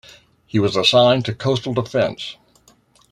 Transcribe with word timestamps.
He 0.47 0.57
was 0.57 0.75
assigned 0.75 1.25
to 1.25 1.35
coastal 1.35 1.75
defense. 1.75 2.35